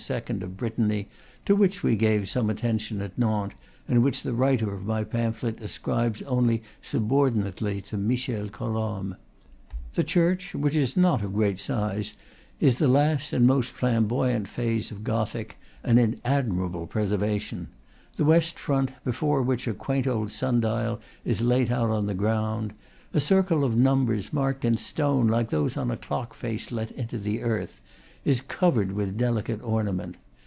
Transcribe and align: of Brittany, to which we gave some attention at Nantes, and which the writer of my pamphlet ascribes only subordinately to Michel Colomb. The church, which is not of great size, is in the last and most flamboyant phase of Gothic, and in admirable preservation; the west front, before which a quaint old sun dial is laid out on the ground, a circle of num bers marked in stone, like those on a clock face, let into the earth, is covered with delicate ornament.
of 0.09 0.57
Brittany, 0.57 1.07
to 1.45 1.55
which 1.55 1.83
we 1.83 1.95
gave 1.95 2.27
some 2.27 2.49
attention 2.49 3.01
at 3.03 3.15
Nantes, 3.19 3.55
and 3.87 4.01
which 4.01 4.23
the 4.23 4.33
writer 4.33 4.73
of 4.73 4.83
my 4.83 5.03
pamphlet 5.03 5.61
ascribes 5.61 6.23
only 6.23 6.63
subordinately 6.81 7.81
to 7.83 7.97
Michel 7.97 8.49
Colomb. 8.49 9.15
The 9.93 10.03
church, 10.03 10.55
which 10.55 10.75
is 10.75 10.97
not 10.97 11.21
of 11.21 11.35
great 11.35 11.59
size, 11.59 12.15
is 12.59 12.81
in 12.81 12.87
the 12.87 12.91
last 12.91 13.31
and 13.31 13.45
most 13.45 13.69
flamboyant 13.69 14.47
phase 14.47 14.89
of 14.89 15.03
Gothic, 15.03 15.59
and 15.83 15.99
in 15.99 16.19
admirable 16.25 16.87
preservation; 16.87 17.67
the 18.17 18.25
west 18.25 18.57
front, 18.57 18.89
before 19.05 19.43
which 19.43 19.67
a 19.67 19.73
quaint 19.75 20.07
old 20.07 20.31
sun 20.31 20.61
dial 20.61 20.99
is 21.23 21.41
laid 21.41 21.71
out 21.71 21.91
on 21.91 22.07
the 22.07 22.15
ground, 22.15 22.73
a 23.13 23.19
circle 23.19 23.63
of 23.63 23.77
num 23.77 24.07
bers 24.07 24.33
marked 24.33 24.65
in 24.65 24.77
stone, 24.77 25.27
like 25.27 25.51
those 25.51 25.77
on 25.77 25.91
a 25.91 25.95
clock 25.97 26.33
face, 26.33 26.71
let 26.71 26.89
into 26.93 27.19
the 27.19 27.43
earth, 27.43 27.79
is 28.23 28.39
covered 28.39 28.91
with 28.91 29.17
delicate 29.17 29.59
ornament. 29.63 30.15